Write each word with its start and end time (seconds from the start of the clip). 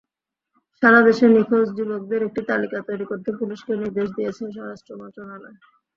সারা 0.83 0.99
দেশে 1.07 1.25
নিখোঁজ 1.27 1.67
যুবকদের 1.77 2.21
একটি 2.27 2.41
তালিকা 2.49 2.77
তৈরি 2.87 3.05
করতে 3.11 3.29
পুলিশকে 3.39 3.73
নির্দেশ 3.81 4.07
দিয়েছে 4.17 4.43
স্বরাষ্ট্র 4.55 4.91
মন্ত্রণালয়। 4.99 5.57